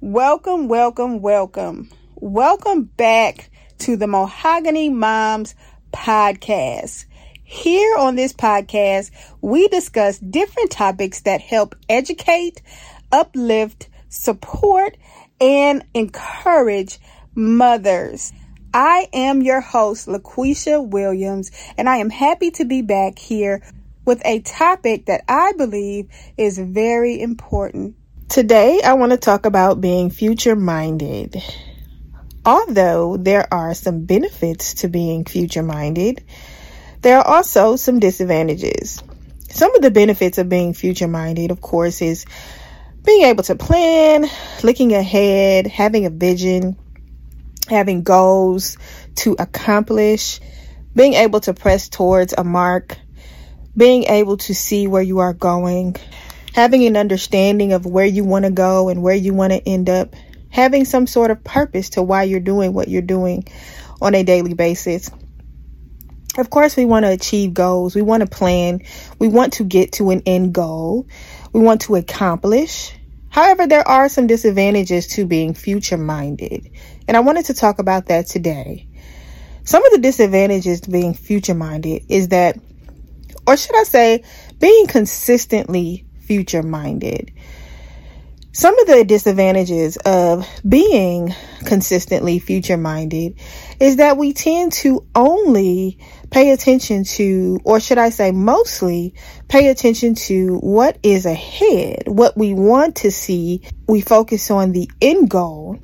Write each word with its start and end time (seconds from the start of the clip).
Welcome, 0.00 0.68
welcome, 0.68 1.22
welcome. 1.22 1.90
Welcome 2.14 2.84
back 2.84 3.50
to 3.78 3.96
the 3.96 4.06
Mahogany 4.06 4.90
Moms 4.90 5.56
podcast. 5.92 7.06
Here 7.42 7.96
on 7.96 8.14
this 8.14 8.32
podcast, 8.32 9.10
we 9.40 9.66
discuss 9.66 10.20
different 10.20 10.70
topics 10.70 11.22
that 11.22 11.40
help 11.40 11.74
educate, 11.88 12.62
uplift, 13.10 13.88
support, 14.08 14.96
and 15.40 15.84
encourage 15.94 17.00
mothers. 17.34 18.32
I 18.72 19.08
am 19.12 19.42
your 19.42 19.60
host, 19.60 20.06
LaQuisha 20.06 20.88
Williams, 20.88 21.50
and 21.76 21.88
I 21.88 21.96
am 21.96 22.10
happy 22.10 22.52
to 22.52 22.64
be 22.64 22.82
back 22.82 23.18
here 23.18 23.64
with 24.04 24.22
a 24.24 24.38
topic 24.42 25.06
that 25.06 25.24
I 25.28 25.54
believe 25.58 26.08
is 26.36 26.56
very 26.56 27.20
important 27.20 27.96
Today, 28.28 28.82
I 28.84 28.92
want 28.92 29.12
to 29.12 29.16
talk 29.16 29.46
about 29.46 29.80
being 29.80 30.10
future 30.10 30.54
minded. 30.54 31.42
Although 32.44 33.16
there 33.16 33.48
are 33.52 33.72
some 33.72 34.04
benefits 34.04 34.74
to 34.74 34.88
being 34.88 35.24
future 35.24 35.62
minded, 35.62 36.22
there 37.00 37.18
are 37.18 37.26
also 37.26 37.76
some 37.76 38.00
disadvantages. 38.00 39.02
Some 39.48 39.74
of 39.74 39.80
the 39.80 39.90
benefits 39.90 40.36
of 40.36 40.46
being 40.50 40.74
future 40.74 41.08
minded, 41.08 41.50
of 41.50 41.62
course, 41.62 42.02
is 42.02 42.26
being 43.02 43.22
able 43.22 43.44
to 43.44 43.56
plan, 43.56 44.26
looking 44.62 44.92
ahead, 44.92 45.66
having 45.66 46.04
a 46.04 46.10
vision, 46.10 46.76
having 47.66 48.02
goals 48.02 48.76
to 49.16 49.36
accomplish, 49.38 50.38
being 50.94 51.14
able 51.14 51.40
to 51.40 51.54
press 51.54 51.88
towards 51.88 52.34
a 52.36 52.44
mark, 52.44 52.98
being 53.74 54.04
able 54.04 54.36
to 54.36 54.54
see 54.54 54.86
where 54.86 55.02
you 55.02 55.20
are 55.20 55.32
going, 55.32 55.96
having 56.54 56.84
an 56.86 56.96
understanding 56.96 57.72
of 57.72 57.86
where 57.86 58.06
you 58.06 58.24
want 58.24 58.44
to 58.44 58.50
go 58.50 58.88
and 58.88 59.02
where 59.02 59.14
you 59.14 59.34
want 59.34 59.52
to 59.52 59.68
end 59.68 59.88
up, 59.88 60.14
having 60.50 60.84
some 60.84 61.06
sort 61.06 61.30
of 61.30 61.42
purpose 61.44 61.90
to 61.90 62.02
why 62.02 62.22
you're 62.22 62.40
doing 62.40 62.72
what 62.72 62.88
you're 62.88 63.02
doing 63.02 63.44
on 64.00 64.14
a 64.14 64.22
daily 64.22 64.54
basis. 64.54 65.10
Of 66.36 66.50
course, 66.50 66.76
we 66.76 66.84
want 66.84 67.04
to 67.04 67.10
achieve 67.10 67.52
goals. 67.52 67.94
We 67.94 68.02
want 68.02 68.20
to 68.22 68.28
plan. 68.28 68.82
We 69.18 69.28
want 69.28 69.54
to 69.54 69.64
get 69.64 69.92
to 69.92 70.10
an 70.10 70.22
end 70.24 70.52
goal. 70.54 71.08
We 71.52 71.60
want 71.60 71.82
to 71.82 71.96
accomplish. 71.96 72.94
However, 73.28 73.66
there 73.66 73.86
are 73.86 74.08
some 74.08 74.26
disadvantages 74.26 75.08
to 75.08 75.26
being 75.26 75.54
future 75.54 75.98
minded. 75.98 76.70
And 77.06 77.16
I 77.16 77.20
wanted 77.20 77.46
to 77.46 77.54
talk 77.54 77.78
about 77.78 78.06
that 78.06 78.26
today. 78.26 78.88
Some 79.64 79.84
of 79.84 79.92
the 79.92 79.98
disadvantages 79.98 80.82
to 80.82 80.90
being 80.90 81.12
future 81.12 81.54
minded 81.54 82.04
is 82.08 82.28
that, 82.28 82.58
or 83.46 83.56
should 83.56 83.76
I 83.76 83.82
say, 83.82 84.24
being 84.58 84.86
consistently 84.86 86.07
future 86.28 86.62
minded. 86.62 87.32
Some 88.52 88.78
of 88.80 88.86
the 88.86 89.02
disadvantages 89.02 89.96
of 90.04 90.46
being 90.68 91.34
consistently 91.64 92.38
future 92.38 92.76
minded 92.76 93.40
is 93.80 93.96
that 93.96 94.18
we 94.18 94.34
tend 94.34 94.72
to 94.72 95.06
only 95.14 95.98
pay 96.30 96.50
attention 96.50 97.04
to, 97.04 97.60
or 97.64 97.80
should 97.80 97.96
I 97.96 98.10
say 98.10 98.30
mostly 98.30 99.14
pay 99.48 99.68
attention 99.68 100.16
to 100.26 100.58
what 100.58 100.98
is 101.02 101.24
ahead, 101.24 102.02
what 102.06 102.36
we 102.36 102.52
want 102.52 102.96
to 102.96 103.10
see. 103.10 103.62
We 103.86 104.02
focus 104.02 104.50
on 104.50 104.72
the 104.72 104.90
end 105.00 105.30
goal. 105.30 105.78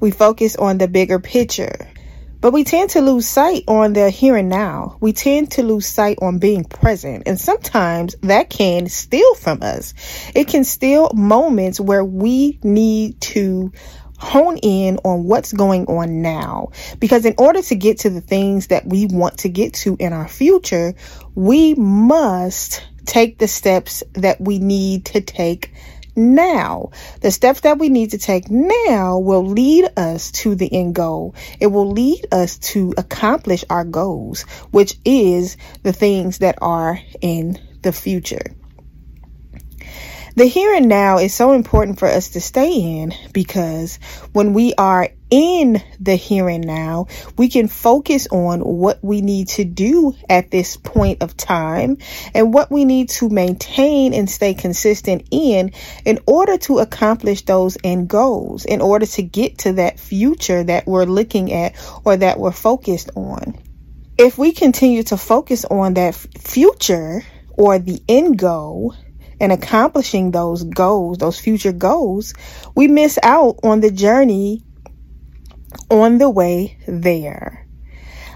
We 0.00 0.10
focus 0.10 0.56
on 0.56 0.78
the 0.78 0.88
bigger 0.88 1.20
picture. 1.20 1.88
But 2.44 2.52
we 2.52 2.62
tend 2.62 2.90
to 2.90 3.00
lose 3.00 3.26
sight 3.26 3.64
on 3.68 3.94
the 3.94 4.10
here 4.10 4.36
and 4.36 4.50
now. 4.50 4.98
We 5.00 5.14
tend 5.14 5.52
to 5.52 5.62
lose 5.62 5.86
sight 5.86 6.18
on 6.20 6.36
being 6.36 6.64
present. 6.64 7.22
And 7.24 7.40
sometimes 7.40 8.16
that 8.20 8.50
can 8.50 8.86
steal 8.90 9.34
from 9.36 9.62
us. 9.62 9.94
It 10.34 10.46
can 10.48 10.62
steal 10.64 11.10
moments 11.14 11.80
where 11.80 12.04
we 12.04 12.58
need 12.62 13.18
to 13.32 13.72
hone 14.18 14.58
in 14.58 14.98
on 15.04 15.24
what's 15.24 15.54
going 15.54 15.86
on 15.86 16.20
now. 16.20 16.72
Because 16.98 17.24
in 17.24 17.34
order 17.38 17.62
to 17.62 17.74
get 17.74 18.00
to 18.00 18.10
the 18.10 18.20
things 18.20 18.66
that 18.66 18.84
we 18.84 19.06
want 19.06 19.38
to 19.38 19.48
get 19.48 19.72
to 19.76 19.96
in 19.98 20.12
our 20.12 20.28
future, 20.28 20.92
we 21.34 21.72
must 21.72 22.86
take 23.06 23.38
the 23.38 23.48
steps 23.48 24.02
that 24.12 24.38
we 24.38 24.58
need 24.58 25.06
to 25.06 25.22
take 25.22 25.72
now. 26.16 26.90
The 27.20 27.30
steps 27.30 27.60
that 27.60 27.78
we 27.78 27.88
need 27.88 28.10
to 28.10 28.18
take 28.18 28.50
now 28.50 29.18
will 29.18 29.44
lead 29.44 29.88
us 29.96 30.30
to 30.32 30.54
the 30.54 30.72
end 30.72 30.94
goal. 30.94 31.34
It 31.60 31.68
will 31.68 31.90
lead 31.90 32.26
us 32.32 32.58
to 32.58 32.94
accomplish 32.96 33.64
our 33.70 33.84
goals, 33.84 34.42
which 34.70 34.96
is 35.04 35.56
the 35.82 35.92
things 35.92 36.38
that 36.38 36.58
are 36.60 36.98
in 37.20 37.58
the 37.82 37.92
future. 37.92 38.54
The 40.36 40.46
here 40.46 40.74
and 40.74 40.88
now 40.88 41.18
is 41.18 41.32
so 41.32 41.52
important 41.52 42.00
for 42.00 42.08
us 42.08 42.30
to 42.30 42.40
stay 42.40 42.72
in 42.72 43.14
because 43.32 44.00
when 44.32 44.52
we 44.52 44.74
are 44.74 45.10
in 45.30 45.80
the 46.00 46.16
here 46.16 46.48
and 46.48 46.66
now, 46.66 47.06
we 47.38 47.48
can 47.48 47.68
focus 47.68 48.26
on 48.32 48.58
what 48.58 48.98
we 49.00 49.20
need 49.20 49.46
to 49.50 49.64
do 49.64 50.16
at 50.28 50.50
this 50.50 50.76
point 50.76 51.22
of 51.22 51.36
time 51.36 51.98
and 52.34 52.52
what 52.52 52.68
we 52.72 52.84
need 52.84 53.10
to 53.10 53.28
maintain 53.28 54.12
and 54.12 54.28
stay 54.28 54.54
consistent 54.54 55.28
in 55.30 55.70
in 56.04 56.18
order 56.26 56.58
to 56.58 56.80
accomplish 56.80 57.42
those 57.42 57.78
end 57.84 58.08
goals, 58.08 58.64
in 58.64 58.80
order 58.80 59.06
to 59.06 59.22
get 59.22 59.58
to 59.58 59.74
that 59.74 60.00
future 60.00 60.64
that 60.64 60.84
we're 60.84 61.04
looking 61.04 61.52
at 61.52 61.76
or 62.04 62.16
that 62.16 62.40
we're 62.40 62.50
focused 62.50 63.10
on. 63.14 63.56
If 64.18 64.36
we 64.36 64.50
continue 64.50 65.04
to 65.04 65.16
focus 65.16 65.64
on 65.64 65.94
that 65.94 66.16
future 66.16 67.22
or 67.56 67.78
the 67.78 68.02
end 68.08 68.36
goal, 68.36 68.96
and 69.40 69.52
accomplishing 69.52 70.30
those 70.30 70.64
goals, 70.64 71.18
those 71.18 71.38
future 71.38 71.72
goals, 71.72 72.34
we 72.74 72.88
miss 72.88 73.18
out 73.22 73.60
on 73.62 73.80
the 73.80 73.90
journey 73.90 74.62
on 75.90 76.18
the 76.18 76.30
way 76.30 76.78
there. 76.86 77.66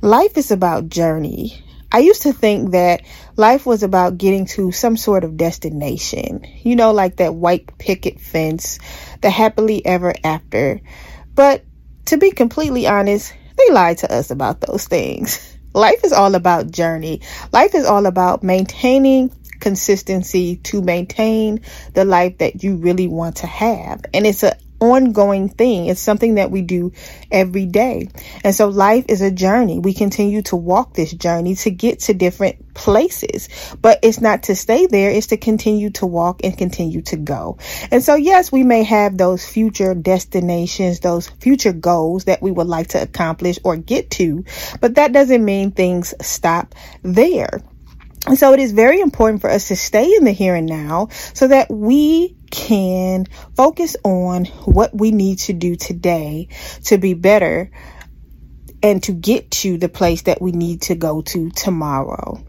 Life 0.00 0.36
is 0.36 0.50
about 0.50 0.88
journey. 0.88 1.62
I 1.90 1.98
used 1.98 2.22
to 2.22 2.32
think 2.32 2.72
that 2.72 3.02
life 3.36 3.66
was 3.66 3.82
about 3.82 4.18
getting 4.18 4.46
to 4.46 4.72
some 4.72 4.96
sort 4.96 5.22
of 5.22 5.36
destination, 5.36 6.44
you 6.62 6.74
know, 6.74 6.92
like 6.92 7.16
that 7.16 7.34
white 7.34 7.78
picket 7.78 8.20
fence, 8.20 8.78
the 9.22 9.30
happily 9.30 9.84
ever 9.86 10.12
after. 10.24 10.80
But 11.34 11.64
to 12.06 12.16
be 12.16 12.32
completely 12.32 12.86
honest, 12.86 13.32
they 13.56 13.72
lied 13.72 13.98
to 13.98 14.12
us 14.12 14.30
about 14.30 14.60
those 14.60 14.86
things. 14.86 15.56
Life 15.72 16.04
is 16.04 16.12
all 16.12 16.34
about 16.34 16.70
journey. 16.70 17.20
Life 17.52 17.74
is 17.74 17.86
all 17.86 18.06
about 18.06 18.42
maintaining 18.42 19.30
consistency 19.60 20.56
to 20.56 20.82
maintain 20.82 21.60
the 21.92 22.04
life 22.04 22.38
that 22.38 22.62
you 22.62 22.76
really 22.76 23.08
want 23.08 23.36
to 23.36 23.46
have. 23.46 24.04
And 24.12 24.26
it's 24.26 24.42
an 24.42 24.54
ongoing 24.80 25.48
thing. 25.48 25.86
It's 25.86 26.00
something 26.00 26.34
that 26.34 26.50
we 26.50 26.62
do 26.62 26.92
every 27.30 27.66
day. 27.66 28.08
And 28.42 28.54
so 28.54 28.68
life 28.68 29.06
is 29.08 29.22
a 29.22 29.30
journey. 29.30 29.78
We 29.78 29.94
continue 29.94 30.42
to 30.42 30.56
walk 30.56 30.94
this 30.94 31.12
journey 31.12 31.54
to 31.56 31.70
get 31.70 32.00
to 32.00 32.14
different 32.14 32.74
places, 32.74 33.48
but 33.80 34.00
it's 34.02 34.20
not 34.20 34.44
to 34.44 34.56
stay 34.56 34.86
there. 34.86 35.10
It's 35.10 35.28
to 35.28 35.36
continue 35.36 35.90
to 35.90 36.06
walk 36.06 36.40
and 36.44 36.56
continue 36.56 37.02
to 37.02 37.16
go. 37.16 37.58
And 37.90 38.02
so, 38.02 38.14
yes, 38.14 38.52
we 38.52 38.62
may 38.62 38.82
have 38.82 39.16
those 39.16 39.46
future 39.46 39.94
destinations, 39.94 41.00
those 41.00 41.28
future 41.28 41.72
goals 41.72 42.24
that 42.24 42.42
we 42.42 42.50
would 42.50 42.66
like 42.66 42.88
to 42.88 43.02
accomplish 43.02 43.58
or 43.64 43.76
get 43.76 44.10
to, 44.12 44.44
but 44.80 44.96
that 44.96 45.12
doesn't 45.12 45.44
mean 45.44 45.70
things 45.70 46.14
stop 46.20 46.74
there. 47.02 47.60
And 48.26 48.38
so 48.38 48.54
it 48.54 48.60
is 48.60 48.72
very 48.72 49.00
important 49.00 49.42
for 49.42 49.50
us 49.50 49.68
to 49.68 49.76
stay 49.76 50.14
in 50.14 50.24
the 50.24 50.32
here 50.32 50.54
and 50.54 50.66
now 50.66 51.08
so 51.34 51.48
that 51.48 51.70
we 51.70 52.36
can 52.50 53.26
focus 53.54 53.96
on 54.02 54.46
what 54.64 54.96
we 54.96 55.10
need 55.10 55.38
to 55.40 55.52
do 55.52 55.76
today 55.76 56.48
to 56.84 56.96
be 56.96 57.12
better 57.14 57.70
and 58.82 59.02
to 59.02 59.12
get 59.12 59.50
to 59.50 59.76
the 59.76 59.88
place 59.88 60.22
that 60.22 60.40
we 60.40 60.52
need 60.52 60.82
to 60.82 60.94
go 60.94 61.20
to 61.22 61.50
tomorrow. 61.50 62.42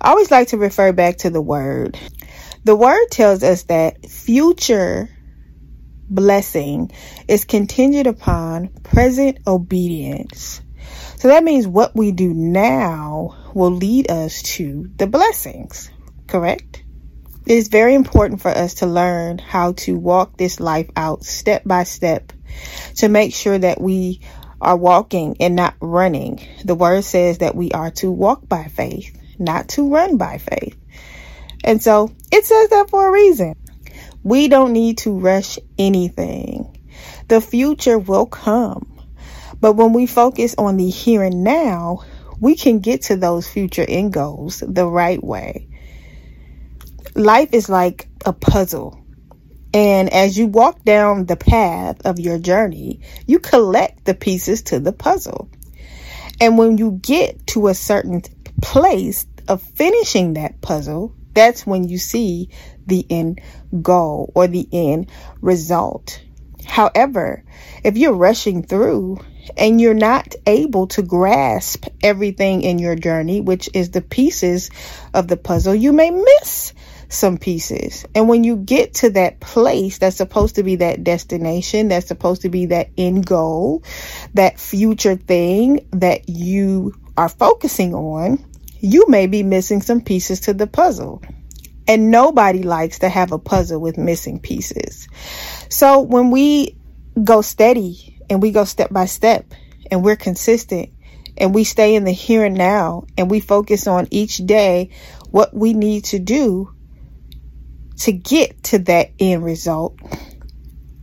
I 0.00 0.10
always 0.10 0.30
like 0.30 0.48
to 0.48 0.58
refer 0.58 0.92
back 0.92 1.18
to 1.18 1.30
the 1.30 1.40
word. 1.42 1.98
The 2.64 2.76
word 2.76 3.06
tells 3.10 3.42
us 3.42 3.64
that 3.64 4.08
future 4.08 5.08
blessing 6.08 6.90
is 7.26 7.44
contingent 7.44 8.06
upon 8.06 8.68
present 8.82 9.38
obedience. 9.46 10.60
So 11.18 11.28
that 11.28 11.42
means 11.42 11.66
what 11.66 11.96
we 11.96 12.12
do 12.12 12.32
now 12.32 13.36
will 13.52 13.72
lead 13.72 14.08
us 14.08 14.40
to 14.42 14.88
the 14.98 15.08
blessings, 15.08 15.90
correct? 16.28 16.84
It 17.44 17.54
is 17.54 17.68
very 17.68 17.94
important 17.94 18.40
for 18.40 18.50
us 18.50 18.74
to 18.74 18.86
learn 18.86 19.38
how 19.38 19.72
to 19.72 19.98
walk 19.98 20.36
this 20.36 20.60
life 20.60 20.88
out 20.94 21.24
step 21.24 21.64
by 21.64 21.82
step 21.82 22.32
to 22.96 23.08
make 23.08 23.34
sure 23.34 23.58
that 23.58 23.80
we 23.80 24.20
are 24.60 24.76
walking 24.76 25.36
and 25.40 25.56
not 25.56 25.74
running. 25.80 26.46
The 26.64 26.76
word 26.76 27.02
says 27.02 27.38
that 27.38 27.56
we 27.56 27.72
are 27.72 27.90
to 27.92 28.12
walk 28.12 28.48
by 28.48 28.64
faith, 28.64 29.12
not 29.40 29.70
to 29.70 29.92
run 29.92 30.18
by 30.18 30.38
faith. 30.38 30.78
And 31.64 31.82
so 31.82 32.12
it 32.30 32.44
says 32.44 32.70
that 32.70 32.90
for 32.90 33.08
a 33.08 33.12
reason. 33.12 33.54
We 34.22 34.46
don't 34.46 34.72
need 34.72 34.98
to 34.98 35.18
rush 35.18 35.58
anything. 35.78 36.78
The 37.26 37.40
future 37.40 37.98
will 37.98 38.26
come. 38.26 38.97
But 39.60 39.74
when 39.74 39.92
we 39.92 40.06
focus 40.06 40.54
on 40.56 40.76
the 40.76 40.88
here 40.88 41.22
and 41.22 41.42
now, 41.42 42.04
we 42.40 42.54
can 42.54 42.78
get 42.78 43.02
to 43.02 43.16
those 43.16 43.48
future 43.48 43.84
end 43.86 44.12
goals 44.12 44.62
the 44.66 44.86
right 44.86 45.22
way. 45.22 45.68
Life 47.14 47.50
is 47.52 47.68
like 47.68 48.08
a 48.24 48.32
puzzle. 48.32 49.04
And 49.74 50.12
as 50.12 50.38
you 50.38 50.46
walk 50.46 50.84
down 50.84 51.26
the 51.26 51.36
path 51.36 52.06
of 52.06 52.18
your 52.18 52.38
journey, 52.38 53.00
you 53.26 53.38
collect 53.38 54.04
the 54.04 54.14
pieces 54.14 54.62
to 54.64 54.80
the 54.80 54.92
puzzle. 54.92 55.50
And 56.40 56.56
when 56.56 56.78
you 56.78 56.92
get 57.02 57.46
to 57.48 57.68
a 57.68 57.74
certain 57.74 58.22
place 58.62 59.26
of 59.48 59.62
finishing 59.62 60.34
that 60.34 60.60
puzzle, 60.60 61.14
that's 61.34 61.66
when 61.66 61.88
you 61.88 61.98
see 61.98 62.50
the 62.86 63.04
end 63.10 63.40
goal 63.82 64.32
or 64.34 64.46
the 64.46 64.68
end 64.72 65.10
result. 65.40 66.22
However, 66.68 67.42
if 67.82 67.96
you're 67.96 68.12
rushing 68.12 68.62
through 68.62 69.18
and 69.56 69.80
you're 69.80 69.94
not 69.94 70.34
able 70.46 70.86
to 70.88 71.02
grasp 71.02 71.86
everything 72.02 72.62
in 72.62 72.78
your 72.78 72.94
journey, 72.94 73.40
which 73.40 73.68
is 73.74 73.90
the 73.90 74.02
pieces 74.02 74.70
of 75.14 75.28
the 75.28 75.36
puzzle, 75.36 75.74
you 75.74 75.92
may 75.92 76.10
miss 76.10 76.74
some 77.08 77.38
pieces. 77.38 78.04
And 78.14 78.28
when 78.28 78.44
you 78.44 78.56
get 78.56 78.94
to 78.94 79.10
that 79.10 79.40
place 79.40 79.98
that's 79.98 80.16
supposed 80.16 80.56
to 80.56 80.62
be 80.62 80.76
that 80.76 81.02
destination, 81.02 81.88
that's 81.88 82.06
supposed 82.06 82.42
to 82.42 82.50
be 82.50 82.66
that 82.66 82.90
end 82.98 83.26
goal, 83.26 83.82
that 84.34 84.60
future 84.60 85.16
thing 85.16 85.88
that 85.92 86.28
you 86.28 86.94
are 87.16 87.30
focusing 87.30 87.94
on, 87.94 88.44
you 88.80 89.06
may 89.08 89.26
be 89.26 89.42
missing 89.42 89.80
some 89.80 90.02
pieces 90.02 90.40
to 90.40 90.54
the 90.54 90.66
puzzle. 90.66 91.22
And 91.88 92.10
nobody 92.10 92.62
likes 92.62 93.00
to 93.00 93.08
have 93.08 93.32
a 93.32 93.38
puzzle 93.38 93.80
with 93.80 93.96
missing 93.98 94.38
pieces. 94.40 95.08
So 95.70 96.00
when 96.00 96.30
we 96.30 96.76
go 97.24 97.40
steady 97.40 98.20
and 98.30 98.42
we 98.42 98.52
go 98.52 98.64
step 98.64 98.90
by 98.92 99.06
step 99.06 99.52
and 99.90 100.04
we're 100.04 100.16
consistent 100.16 100.90
and 101.36 101.54
we 101.54 101.64
stay 101.64 101.94
in 101.94 102.04
the 102.04 102.12
here 102.12 102.44
and 102.44 102.56
now 102.56 103.06
and 103.16 103.30
we 103.30 103.40
focus 103.40 103.86
on 103.86 104.06
each 104.10 104.36
day 104.38 104.90
what 105.30 105.54
we 105.54 105.72
need 105.72 106.04
to 106.04 106.18
do 106.18 106.72
to 107.98 108.12
get 108.12 108.62
to 108.64 108.78
that 108.80 109.10
end 109.18 109.44
result, 109.44 109.98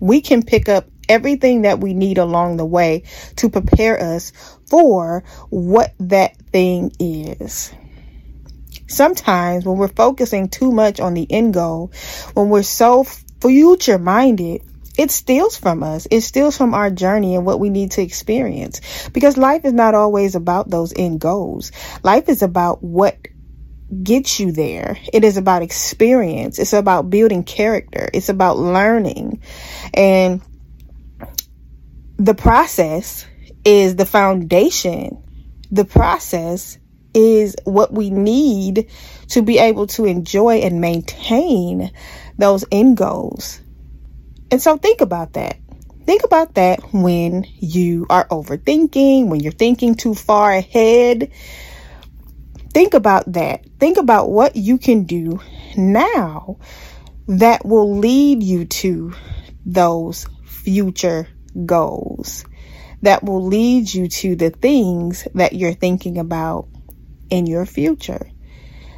we 0.00 0.20
can 0.20 0.42
pick 0.42 0.68
up 0.68 0.86
everything 1.08 1.62
that 1.62 1.80
we 1.80 1.94
need 1.94 2.18
along 2.18 2.56
the 2.56 2.64
way 2.64 3.02
to 3.36 3.48
prepare 3.48 4.00
us 4.00 4.32
for 4.68 5.24
what 5.50 5.92
that 5.98 6.36
thing 6.52 6.92
is. 6.98 7.72
Sometimes 8.90 9.64
when 9.64 9.78
we're 9.78 9.88
focusing 9.88 10.48
too 10.48 10.72
much 10.72 10.98
on 10.98 11.14
the 11.14 11.26
end 11.30 11.54
goal, 11.54 11.92
when 12.34 12.48
we're 12.48 12.62
so 12.64 13.04
future 13.04 13.98
minded, 13.98 14.62
it 14.98 15.10
steals 15.10 15.56
from 15.56 15.82
us. 15.82 16.06
It 16.10 16.22
steals 16.22 16.56
from 16.56 16.74
our 16.74 16.90
journey 16.90 17.36
and 17.36 17.46
what 17.46 17.60
we 17.60 17.70
need 17.70 17.92
to 17.92 18.02
experience. 18.02 19.08
Because 19.10 19.36
life 19.36 19.64
is 19.64 19.72
not 19.72 19.94
always 19.94 20.34
about 20.34 20.68
those 20.68 20.92
end 20.94 21.20
goals. 21.20 21.70
Life 22.02 22.28
is 22.28 22.42
about 22.42 22.82
what 22.82 23.16
gets 24.02 24.40
you 24.40 24.52
there. 24.52 24.98
It 25.12 25.24
is 25.24 25.36
about 25.36 25.62
experience. 25.62 26.58
It's 26.58 26.72
about 26.72 27.10
building 27.10 27.44
character. 27.44 28.10
It's 28.12 28.28
about 28.28 28.58
learning. 28.58 29.40
And 29.94 30.42
the 32.16 32.34
process 32.34 33.24
is 33.64 33.94
the 33.96 34.04
foundation. 34.04 35.22
The 35.70 35.84
process 35.84 36.76
is 37.14 37.56
what 37.64 37.92
we 37.92 38.10
need 38.10 38.88
to 39.28 39.42
be 39.42 39.58
able 39.58 39.86
to 39.88 40.04
enjoy 40.04 40.58
and 40.58 40.80
maintain 40.80 41.90
those 42.38 42.64
end 42.70 42.96
goals. 42.96 43.60
And 44.50 44.60
so 44.60 44.76
think 44.76 45.00
about 45.00 45.34
that. 45.34 45.56
Think 46.06 46.24
about 46.24 46.54
that 46.54 46.80
when 46.92 47.46
you 47.58 48.06
are 48.10 48.26
overthinking, 48.28 49.28
when 49.28 49.40
you're 49.40 49.52
thinking 49.52 49.94
too 49.94 50.14
far 50.14 50.52
ahead, 50.52 51.30
Think 52.72 52.94
about 52.94 53.32
that. 53.32 53.64
Think 53.80 53.96
about 53.96 54.30
what 54.30 54.54
you 54.54 54.78
can 54.78 55.02
do 55.02 55.40
now 55.76 56.58
that 57.26 57.64
will 57.64 57.98
lead 57.98 58.42
you 58.42 58.64
to 58.64 59.12
those 59.66 60.26
future 60.44 61.26
goals, 61.66 62.44
that 63.02 63.24
will 63.24 63.44
lead 63.44 63.92
you 63.92 64.06
to 64.08 64.36
the 64.36 64.50
things 64.50 65.26
that 65.34 65.52
you're 65.52 65.74
thinking 65.74 66.18
about 66.18 66.68
in 67.30 67.46
your 67.46 67.66
future. 67.66 68.30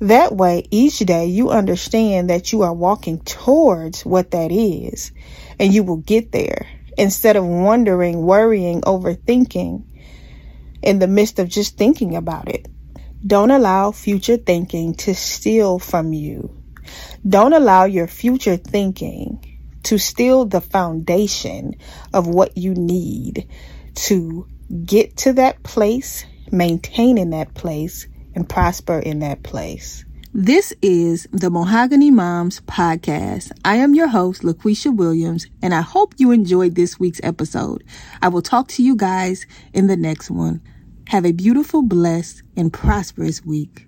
That 0.00 0.34
way, 0.34 0.66
each 0.70 0.98
day 0.98 1.26
you 1.26 1.50
understand 1.50 2.30
that 2.30 2.52
you 2.52 2.62
are 2.62 2.74
walking 2.74 3.20
towards 3.20 4.04
what 4.04 4.32
that 4.32 4.50
is 4.50 5.12
and 5.58 5.72
you 5.72 5.82
will 5.84 5.98
get 5.98 6.32
there 6.32 6.66
instead 6.98 7.36
of 7.36 7.46
wondering, 7.46 8.22
worrying, 8.22 8.82
overthinking 8.82 9.84
in 10.82 10.98
the 10.98 11.06
midst 11.06 11.38
of 11.38 11.48
just 11.48 11.76
thinking 11.76 12.16
about 12.16 12.48
it. 12.48 12.66
Don't 13.26 13.50
allow 13.50 13.92
future 13.92 14.36
thinking 14.36 14.94
to 14.94 15.14
steal 15.14 15.78
from 15.78 16.12
you. 16.12 16.62
Don't 17.26 17.54
allow 17.54 17.84
your 17.84 18.06
future 18.06 18.56
thinking 18.56 19.54
to 19.84 19.98
steal 19.98 20.44
the 20.44 20.60
foundation 20.60 21.76
of 22.12 22.26
what 22.26 22.58
you 22.58 22.74
need 22.74 23.48
to 23.94 24.46
get 24.84 25.16
to 25.18 25.32
that 25.34 25.62
place, 25.62 26.26
maintain 26.50 27.16
in 27.16 27.30
that 27.30 27.54
place, 27.54 28.06
and 28.34 28.48
prosper 28.48 28.98
in 28.98 29.20
that 29.20 29.42
place. 29.42 30.04
This 30.36 30.74
is 30.82 31.28
the 31.30 31.48
Mahogany 31.48 32.10
Moms 32.10 32.60
podcast. 32.62 33.52
I 33.64 33.76
am 33.76 33.94
your 33.94 34.08
host, 34.08 34.42
LaQuisha 34.42 34.94
Williams, 34.94 35.46
and 35.62 35.72
I 35.72 35.80
hope 35.80 36.14
you 36.18 36.32
enjoyed 36.32 36.74
this 36.74 36.98
week's 36.98 37.20
episode. 37.22 37.84
I 38.20 38.28
will 38.28 38.42
talk 38.42 38.66
to 38.68 38.82
you 38.82 38.96
guys 38.96 39.46
in 39.72 39.86
the 39.86 39.96
next 39.96 40.32
one. 40.32 40.60
Have 41.06 41.24
a 41.24 41.30
beautiful, 41.30 41.82
blessed, 41.82 42.42
and 42.56 42.72
prosperous 42.72 43.44
week. 43.44 43.86